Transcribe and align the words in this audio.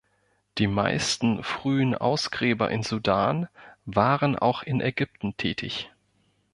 Die 0.57 0.65
meisten 0.65 1.43
frühen 1.43 1.93
Ausgräber 1.93 2.71
in 2.71 2.81
Sudan 2.81 3.49
waren 3.85 4.35
auch 4.35 4.63
in 4.63 4.81
Ägypten 4.81 5.37
tätig. 5.37 5.91